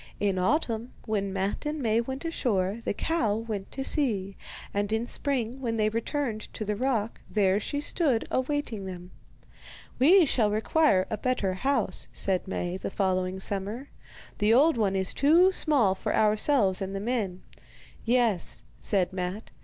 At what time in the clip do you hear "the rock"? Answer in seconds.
6.65-7.21